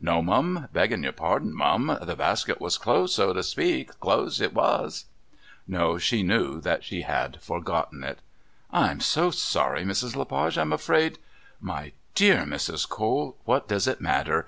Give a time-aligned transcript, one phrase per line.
[0.00, 0.68] "No, mum.
[0.72, 5.06] Beggin' your pardon, mum, the basket was closed, so to speak closed it was."
[5.66, 8.20] No, she knew that she had forgotten it.
[8.70, 10.14] "I'm so sorry, Mrs.
[10.14, 11.18] Le Page, I'm afraid"
[11.72, 12.88] "My dear Mrs.
[12.88, 13.36] Cole!
[13.44, 14.46] What does it matter?